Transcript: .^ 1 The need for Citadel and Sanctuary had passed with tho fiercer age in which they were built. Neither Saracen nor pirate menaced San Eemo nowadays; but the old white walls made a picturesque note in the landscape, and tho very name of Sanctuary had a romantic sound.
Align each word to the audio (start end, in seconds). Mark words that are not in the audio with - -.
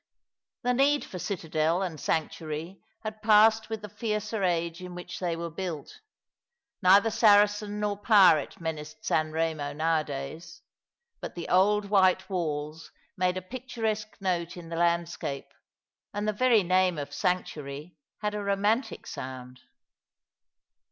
.^ 0.01 0.03
1 0.63 0.77
The 0.77 0.83
need 0.83 1.05
for 1.05 1.19
Citadel 1.19 1.83
and 1.83 1.99
Sanctuary 1.99 2.81
had 3.03 3.21
passed 3.21 3.69
with 3.69 3.83
tho 3.83 3.87
fiercer 3.87 4.43
age 4.43 4.81
in 4.81 4.95
which 4.95 5.19
they 5.19 5.35
were 5.35 5.51
built. 5.51 5.99
Neither 6.81 7.11
Saracen 7.11 7.79
nor 7.79 7.97
pirate 8.01 8.59
menaced 8.59 9.05
San 9.05 9.31
Eemo 9.31 9.75
nowadays; 9.75 10.63
but 11.21 11.35
the 11.35 11.47
old 11.49 11.91
white 11.91 12.27
walls 12.31 12.89
made 13.15 13.37
a 13.37 13.43
picturesque 13.43 14.17
note 14.19 14.57
in 14.57 14.69
the 14.69 14.75
landscape, 14.75 15.53
and 16.15 16.27
tho 16.27 16.33
very 16.33 16.63
name 16.63 16.97
of 16.97 17.13
Sanctuary 17.13 17.95
had 18.23 18.33
a 18.33 18.43
romantic 18.43 19.05
sound. 19.05 19.59